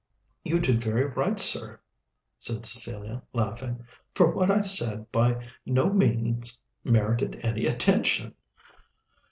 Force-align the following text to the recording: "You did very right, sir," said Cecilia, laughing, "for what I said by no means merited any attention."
"You 0.43 0.59
did 0.59 0.81
very 0.83 1.05
right, 1.05 1.39
sir," 1.39 1.79
said 2.39 2.65
Cecilia, 2.65 3.21
laughing, 3.33 3.85
"for 4.15 4.31
what 4.31 4.49
I 4.49 4.61
said 4.61 5.11
by 5.11 5.47
no 5.63 5.93
means 5.93 6.57
merited 6.83 7.39
any 7.43 7.67
attention." 7.67 8.33